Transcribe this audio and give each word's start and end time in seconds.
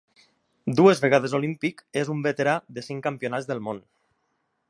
Dues 0.79 1.01
vegades 1.03 1.35
olímpic, 1.39 1.83
és 2.03 2.09
un 2.15 2.25
veterà 2.29 2.57
de 2.79 2.85
cinc 2.87 3.05
campionats 3.09 3.51
del 3.53 3.65
món. 3.69 3.83